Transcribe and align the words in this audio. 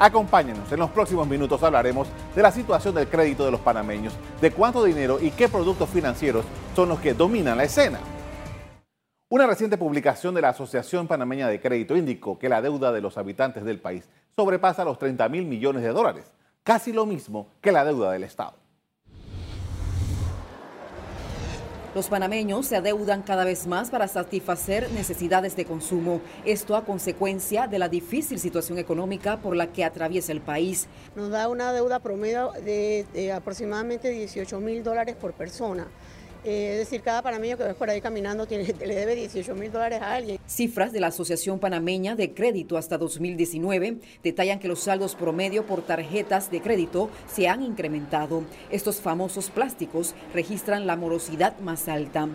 Acompáñenos, 0.00 0.70
en 0.70 0.78
los 0.78 0.90
próximos 0.90 1.26
minutos 1.26 1.60
hablaremos 1.64 2.06
de 2.36 2.42
la 2.42 2.52
situación 2.52 2.94
del 2.94 3.08
crédito 3.08 3.44
de 3.44 3.50
los 3.50 3.60
panameños, 3.60 4.14
de 4.40 4.52
cuánto 4.52 4.84
dinero 4.84 5.18
y 5.20 5.32
qué 5.32 5.48
productos 5.48 5.90
financieros 5.90 6.44
son 6.76 6.88
los 6.88 7.00
que 7.00 7.14
dominan 7.14 7.56
la 7.56 7.64
escena. 7.64 7.98
Una 9.28 9.48
reciente 9.48 9.76
publicación 9.76 10.36
de 10.36 10.40
la 10.40 10.50
Asociación 10.50 11.08
Panameña 11.08 11.48
de 11.48 11.60
Crédito 11.60 11.96
indicó 11.96 12.38
que 12.38 12.48
la 12.48 12.62
deuda 12.62 12.92
de 12.92 13.00
los 13.00 13.18
habitantes 13.18 13.64
del 13.64 13.80
país 13.80 14.08
sobrepasa 14.36 14.84
los 14.84 15.00
30 15.00 15.28
mil 15.28 15.44
millones 15.46 15.82
de 15.82 15.88
dólares, 15.88 16.32
casi 16.62 16.92
lo 16.92 17.04
mismo 17.04 17.48
que 17.60 17.72
la 17.72 17.84
deuda 17.84 18.12
del 18.12 18.22
Estado. 18.22 18.54
Los 21.98 22.06
panameños 22.06 22.66
se 22.66 22.76
adeudan 22.76 23.22
cada 23.22 23.42
vez 23.42 23.66
más 23.66 23.90
para 23.90 24.06
satisfacer 24.06 24.88
necesidades 24.92 25.56
de 25.56 25.64
consumo. 25.64 26.20
Esto 26.44 26.76
a 26.76 26.84
consecuencia 26.84 27.66
de 27.66 27.80
la 27.80 27.88
difícil 27.88 28.38
situación 28.38 28.78
económica 28.78 29.38
por 29.38 29.56
la 29.56 29.72
que 29.72 29.82
atraviesa 29.82 30.30
el 30.30 30.40
país. 30.40 30.86
Nos 31.16 31.30
da 31.30 31.48
una 31.48 31.72
deuda 31.72 31.98
promedio 31.98 32.52
de, 32.64 33.04
de 33.12 33.32
aproximadamente 33.32 34.10
18 34.10 34.60
mil 34.60 34.84
dólares 34.84 35.16
por 35.16 35.32
persona. 35.32 35.88
Eh, 36.44 36.72
es 36.72 36.78
decir, 36.78 37.02
cada 37.02 37.22
panameño 37.22 37.56
que 37.56 37.64
ves 37.64 37.74
por 37.74 37.90
ahí 37.90 38.00
caminando 38.00 38.46
tiene, 38.46 38.64
le 38.86 38.94
debe 38.94 39.14
18 39.14 39.54
mil 39.54 39.72
dólares 39.72 40.00
a 40.00 40.14
alguien. 40.14 40.38
Cifras 40.46 40.92
de 40.92 41.00
la 41.00 41.08
Asociación 41.08 41.58
Panameña 41.58 42.14
de 42.14 42.32
Crédito 42.32 42.76
hasta 42.76 42.98
2019 42.98 43.98
detallan 44.22 44.58
que 44.58 44.68
los 44.68 44.80
saldos 44.80 45.14
promedio 45.14 45.66
por 45.66 45.82
tarjetas 45.82 46.50
de 46.50 46.60
crédito 46.60 47.10
se 47.26 47.48
han 47.48 47.62
incrementado. 47.62 48.44
Estos 48.70 49.00
famosos 49.00 49.50
plásticos 49.50 50.14
registran 50.32 50.86
la 50.86 50.96
morosidad 50.96 51.58
más 51.58 51.88
alta. 51.88 52.28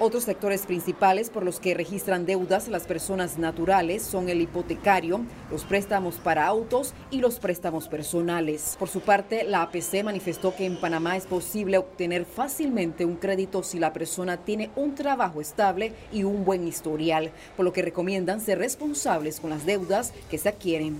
Otros 0.00 0.24
sectores 0.24 0.66
principales 0.66 1.30
por 1.30 1.44
los 1.44 1.60
que 1.60 1.72
registran 1.72 2.26
deudas 2.26 2.66
las 2.66 2.82
personas 2.82 3.38
naturales 3.38 4.02
son 4.02 4.28
el 4.28 4.40
hipotecario, 4.40 5.20
los 5.52 5.62
préstamos 5.62 6.16
para 6.16 6.46
autos 6.46 6.92
y 7.12 7.20
los 7.20 7.38
préstamos 7.38 7.86
personales. 7.86 8.74
Por 8.76 8.88
su 8.88 9.02
parte, 9.02 9.44
la 9.44 9.62
APC 9.62 10.02
manifestó 10.02 10.52
que 10.56 10.66
en 10.66 10.80
Panamá 10.80 11.16
es 11.16 11.26
posible 11.26 11.78
obtener 11.78 12.24
fácilmente 12.24 13.04
un 13.04 13.14
crédito 13.14 13.62
si 13.62 13.78
la 13.78 13.92
persona 13.92 14.38
tiene 14.38 14.70
un 14.74 14.96
trabajo 14.96 15.40
estable 15.40 15.92
y 16.12 16.24
un 16.24 16.44
buen 16.44 16.66
historial, 16.66 17.30
por 17.56 17.64
lo 17.64 17.72
que 17.72 17.82
recomiendan 17.82 18.40
ser 18.40 18.58
responsables 18.58 19.38
con 19.38 19.50
las 19.50 19.64
deudas 19.64 20.12
que 20.28 20.38
se 20.38 20.48
adquieren. 20.48 20.98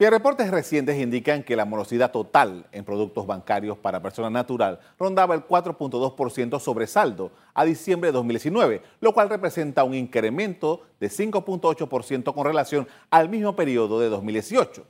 Y 0.00 0.08
reportes 0.08 0.50
recientes 0.50 0.98
indican 0.98 1.42
que 1.42 1.54
la 1.54 1.66
morosidad 1.66 2.10
total 2.10 2.64
en 2.72 2.86
productos 2.86 3.26
bancarios 3.26 3.76
para 3.76 4.00
persona 4.00 4.30
natural 4.30 4.80
rondaba 4.98 5.34
el 5.34 5.46
4.2% 5.46 6.58
sobre 6.58 6.86
saldo 6.86 7.32
a 7.52 7.66
diciembre 7.66 8.08
de 8.08 8.12
2019, 8.14 8.80
lo 9.02 9.12
cual 9.12 9.28
representa 9.28 9.84
un 9.84 9.92
incremento 9.92 10.84
de 11.00 11.10
5.8% 11.10 12.32
con 12.32 12.46
relación 12.46 12.88
al 13.10 13.28
mismo 13.28 13.54
periodo 13.54 14.00
de 14.00 14.08
2018. 14.08 14.86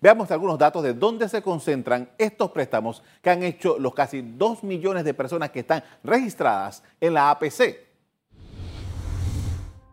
Veamos 0.00 0.30
algunos 0.30 0.58
datos 0.58 0.84
de 0.84 0.94
dónde 0.94 1.28
se 1.28 1.42
concentran 1.42 2.10
estos 2.16 2.52
préstamos 2.52 3.02
que 3.20 3.30
han 3.30 3.42
hecho 3.42 3.80
los 3.80 3.94
casi 3.94 4.22
2 4.22 4.62
millones 4.62 5.02
de 5.02 5.12
personas 5.12 5.50
que 5.50 5.58
están 5.58 5.82
registradas 6.04 6.84
en 7.00 7.14
la 7.14 7.30
APC. 7.32 7.91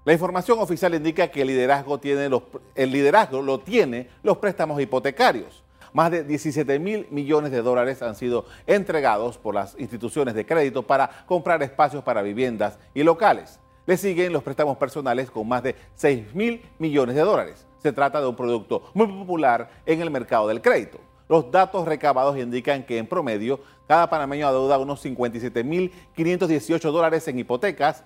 La 0.06 0.14
información 0.14 0.60
oficial 0.60 0.96
indica 0.96 1.28
que 1.28 1.42
el 1.42 1.50
liderazgo, 1.50 2.00
tiene 2.00 2.30
los, 2.30 2.44
el 2.74 2.92
liderazgo 2.92 3.42
lo 3.42 3.60
tiene 3.60 4.10
los 4.24 4.38
préstamos 4.38 4.80
hipotecarios. 4.82 5.64
Más 5.92 6.12
de 6.12 6.24
17 6.24 6.80
mil 6.80 7.08
millones 7.10 7.52
de 7.52 7.62
dólares 7.62 8.02
han 8.02 8.16
sido 8.16 8.46
entregados 8.66 9.38
por 9.38 9.56
las 9.56 9.76
instituciones 9.78 10.36
de 10.36 10.46
crédito 10.46 10.84
para 10.84 11.26
comprar 11.26 11.62
espacios 11.64 12.04
para 12.04 12.22
viviendas 12.22 12.80
y 12.94 13.04
locales. 13.04 13.60
Le 13.86 13.98
siguen 13.98 14.32
los 14.32 14.44
préstamos 14.44 14.78
personales 14.78 15.32
con 15.32 15.48
más 15.48 15.64
de 15.64 15.76
6 15.96 16.34
mil 16.34 16.62
millones 16.78 17.16
de 17.16 17.22
dólares. 17.22 17.68
Se 17.80 17.92
trata 17.92 18.22
de 18.22 18.28
un 18.28 18.36
producto 18.36 18.84
muy 18.94 19.08
popular 19.08 19.70
en 19.86 20.02
el 20.02 20.12
mercado 20.12 20.48
del 20.48 20.62
crédito. 20.62 21.00
Los 21.28 21.52
datos 21.52 21.88
recabados 21.88 22.38
indican 22.38 22.84
que 22.84 22.98
en 22.98 23.08
promedio 23.08 23.60
cada 23.88 24.10
panameño 24.10 24.48
adeuda 24.48 24.78
unos 24.78 25.02
57 25.02 25.64
mil 25.64 25.92
518 26.16 26.92
dólares 26.92 27.28
en 27.28 27.40
hipotecas 27.40 28.04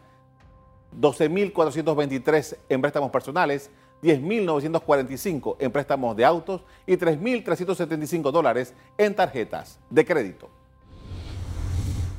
12.423 0.99 2.57
en 2.69 2.81
préstamos 2.81 3.11
personales, 3.11 3.69
10.945 4.01 5.55
en 5.59 5.71
préstamos 5.71 6.15
de 6.15 6.25
autos 6.25 6.61
y 6.85 6.97
3.375 6.97 8.31
dólares 8.31 8.73
en 8.97 9.15
tarjetas 9.15 9.79
de 9.89 10.05
crédito. 10.05 10.49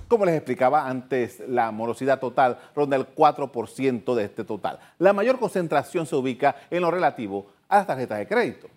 Como 0.08 0.26
les 0.26 0.36
explicaba 0.36 0.88
antes, 0.88 1.42
la 1.48 1.70
morosidad 1.70 2.20
total 2.20 2.58
ronda 2.74 2.96
el 2.96 3.14
4% 3.14 4.14
de 4.14 4.24
este 4.24 4.44
total. 4.44 4.78
La 4.98 5.12
mayor 5.12 5.38
concentración 5.38 6.06
se 6.06 6.14
ubica 6.14 6.56
en 6.70 6.82
lo 6.82 6.90
relativo 6.90 7.46
a 7.68 7.78
las 7.78 7.86
tarjetas 7.86 8.18
de 8.18 8.28
crédito. 8.28 8.68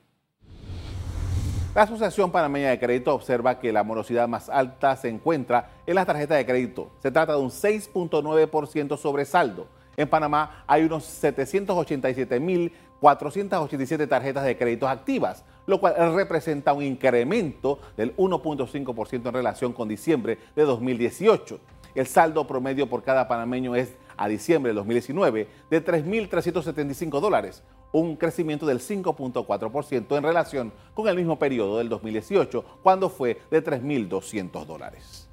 La 1.75 1.83
Asociación 1.83 2.31
Panameña 2.31 2.71
de 2.71 2.79
Crédito 2.79 3.13
observa 3.13 3.59
que 3.59 3.71
la 3.71 3.83
morosidad 3.83 4.27
más 4.27 4.49
alta 4.49 4.95
se 4.95 5.09
encuentra 5.09 5.69
en 5.85 5.93
las 5.93 6.07
tarjetas 6.07 6.39
de 6.39 6.45
crédito. 6.45 6.91
Se 7.03 7.11
trata 7.11 7.33
de 7.33 7.39
un 7.39 7.51
6.9% 7.51 8.97
sobre 8.97 9.25
saldo 9.25 9.67
en 9.97 10.07
Panamá 10.07 10.63
hay 10.67 10.83
unos 10.83 11.03
787.487 11.23 14.07
tarjetas 14.07 14.45
de 14.45 14.55
créditos 14.55 14.87
activas, 14.87 15.43
lo 15.65 15.79
cual 15.79 15.95
representa 16.13 16.71
un 16.71 16.83
incremento 16.83 17.79
del 17.97 18.15
1.5% 18.15 19.27
en 19.27 19.33
relación 19.33 19.73
con 19.73 19.89
diciembre 19.89 20.37
de 20.55 20.63
2018. 20.63 21.59
El 21.95 22.05
saldo 22.05 22.45
promedio 22.45 22.87
por 22.87 23.01
cada 23.03 23.27
panameño 23.27 23.73
es 23.75 23.95
a 24.17 24.27
diciembre 24.27 24.69
de 24.69 24.75
2019 24.75 25.47
de 25.69 25.83
3.375 25.83 27.19
dólares, 27.19 27.63
un 27.91 28.15
crecimiento 28.17 28.67
del 28.67 28.79
5.4% 28.79 30.15
en 30.15 30.23
relación 30.23 30.71
con 30.93 31.07
el 31.07 31.15
mismo 31.15 31.39
periodo 31.39 31.79
del 31.79 31.89
2018, 31.89 32.63
cuando 32.83 33.09
fue 33.09 33.41
de 33.49 33.63
3.200 33.63 34.63
dólares. 34.65 35.27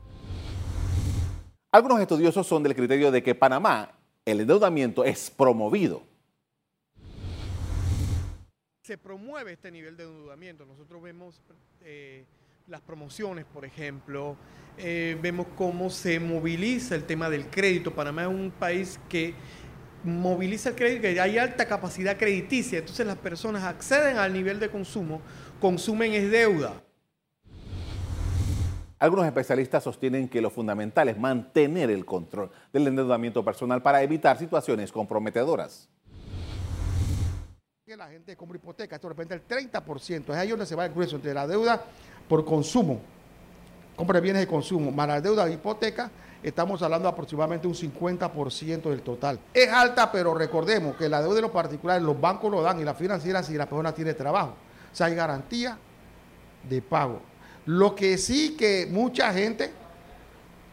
Algunos 1.70 2.00
estudiosos 2.00 2.46
son 2.46 2.62
del 2.62 2.74
criterio 2.74 3.10
de 3.10 3.22
que 3.22 3.34
Panamá 3.34 3.90
el 4.24 4.40
endeudamiento 4.40 5.04
es 5.04 5.30
promovido. 5.30 6.02
Se 8.82 8.98
promueve 8.98 9.52
este 9.52 9.70
nivel 9.70 9.96
de 9.96 10.04
endeudamiento. 10.04 10.66
Nosotros 10.66 11.02
vemos 11.02 11.40
eh, 11.82 12.24
las 12.66 12.80
promociones, 12.80 13.44
por 13.44 13.64
ejemplo, 13.64 14.36
eh, 14.78 15.18
vemos 15.22 15.46
cómo 15.56 15.90
se 15.90 16.20
moviliza 16.20 16.94
el 16.94 17.04
tema 17.04 17.30
del 17.30 17.48
crédito. 17.48 17.94
Panamá 17.94 18.22
es 18.22 18.28
un 18.28 18.50
país 18.50 19.00
que 19.08 19.34
moviliza 20.02 20.70
el 20.70 20.74
crédito, 20.74 21.02
que 21.02 21.20
hay 21.20 21.38
alta 21.38 21.66
capacidad 21.66 22.18
crediticia, 22.18 22.78
entonces 22.78 23.06
las 23.06 23.16
personas 23.16 23.64
acceden 23.64 24.18
al 24.18 24.34
nivel 24.34 24.60
de 24.60 24.68
consumo, 24.68 25.22
consumen 25.60 26.12
es 26.12 26.30
deuda. 26.30 26.82
Algunos 29.04 29.26
especialistas 29.26 29.84
sostienen 29.84 30.30
que 30.30 30.40
lo 30.40 30.48
fundamental 30.48 31.10
es 31.10 31.18
mantener 31.18 31.90
el 31.90 32.06
control 32.06 32.50
del 32.72 32.86
endeudamiento 32.86 33.44
personal 33.44 33.82
para 33.82 34.02
evitar 34.02 34.38
situaciones 34.38 34.90
comprometedoras. 34.90 35.90
La 37.84 38.08
gente 38.08 38.34
compra 38.34 38.56
hipoteca, 38.56 38.96
esto 38.96 39.08
de 39.08 39.14
repente 39.14 39.34
el 39.34 39.46
30%, 39.46 40.30
es 40.30 40.30
ahí 40.30 40.48
donde 40.48 40.64
se 40.64 40.74
va 40.74 40.86
el 40.86 40.94
grueso 40.94 41.16
entre 41.16 41.34
la 41.34 41.46
deuda 41.46 41.84
por 42.26 42.46
consumo, 42.46 42.98
compra 43.94 44.20
bienes 44.20 44.40
de 44.40 44.48
consumo, 44.48 44.90
más 44.90 45.06
la 45.06 45.20
deuda 45.20 45.44
de 45.44 45.52
hipoteca, 45.52 46.10
estamos 46.42 46.80
hablando 46.80 47.06
de 47.06 47.12
aproximadamente 47.12 47.66
un 47.66 47.74
50% 47.74 48.88
del 48.88 49.02
total. 49.02 49.38
Es 49.52 49.68
alta, 49.68 50.10
pero 50.10 50.32
recordemos 50.32 50.96
que 50.96 51.10
la 51.10 51.20
deuda 51.20 51.34
de 51.34 51.42
los 51.42 51.50
particulares, 51.50 52.02
los 52.02 52.18
bancos 52.18 52.50
lo 52.50 52.62
dan 52.62 52.80
y 52.80 52.84
la 52.84 52.94
financiera 52.94 53.42
si 53.42 53.52
la 53.52 53.66
persona 53.66 53.92
tiene 53.92 54.14
trabajo. 54.14 54.54
O 54.90 54.96
sea, 54.96 55.08
hay 55.08 55.14
garantía 55.14 55.76
de 56.66 56.80
pago. 56.80 57.33
Lo 57.66 57.94
que 57.94 58.18
sí 58.18 58.56
que 58.56 58.86
mucha 58.90 59.32
gente 59.32 59.72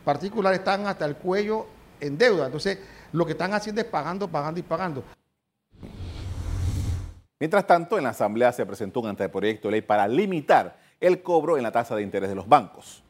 particular 0.04 0.54
están 0.54 0.88
hasta 0.88 1.06
el 1.06 1.16
cuello 1.16 1.68
en 2.00 2.18
deuda. 2.18 2.46
Entonces, 2.46 2.80
lo 3.12 3.26
que 3.26 3.34
están 3.34 3.54
haciendo 3.54 3.82
es 3.82 3.88
pagando, 3.88 4.28
pagando 4.28 4.60
y 4.60 4.64
pagando. 4.64 5.04
Mientras 7.40 7.66
tanto, 7.66 7.98
en 7.98 8.04
la 8.04 8.12
Asamblea 8.12 8.52
se 8.52 8.66
presentó 8.66 9.00
un 9.00 9.08
anteproyecto 9.08 9.68
de 9.68 9.72
ley 9.74 9.82
para 9.82 10.08
limitar 10.08 10.80
el 11.00 11.24
cobro 11.24 11.58
en 11.58 11.64
la 11.64 11.72
tasa 11.72 11.96
de 11.96 12.04
interés 12.04 12.30
de 12.30 12.36
los 12.36 12.48
bancos. 12.48 13.04